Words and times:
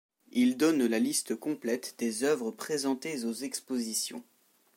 Il 0.31 0.57
donne 0.57 0.87
la 0.87 0.97
liste 0.97 1.35
complète 1.35 1.93
des 1.99 2.23
œuvres 2.23 2.49
présentées 2.49 3.23
aux 3.23 3.33
expositions. 3.43 4.23